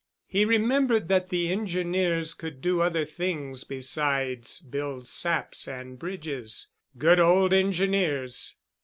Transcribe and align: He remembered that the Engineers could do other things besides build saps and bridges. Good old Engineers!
He 0.25 0.45
remembered 0.45 1.09
that 1.09 1.29
the 1.29 1.51
Engineers 1.51 2.33
could 2.33 2.59
do 2.59 2.81
other 2.81 3.05
things 3.05 3.63
besides 3.63 4.59
build 4.59 5.07
saps 5.07 5.67
and 5.67 5.99
bridges. 5.99 6.69
Good 6.97 7.19
old 7.19 7.53
Engineers! 7.53 8.55